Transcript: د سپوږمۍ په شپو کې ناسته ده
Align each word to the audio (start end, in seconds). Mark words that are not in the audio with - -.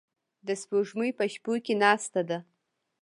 د 0.47 0.49
سپوږمۍ 0.61 1.11
په 1.19 1.25
شپو 1.33 1.53
کې 1.65 1.73
ناسته 1.83 2.21
ده 2.29 2.39